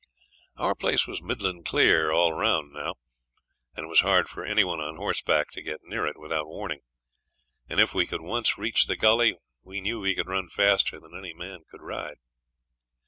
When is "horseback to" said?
4.95-5.61